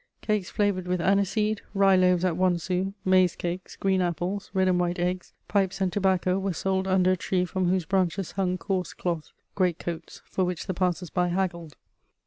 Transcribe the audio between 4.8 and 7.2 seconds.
eggs, pipes and tobacco were sold under a